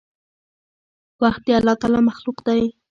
[1.21, 2.61] وخت د الله تعالي مخلوق دی.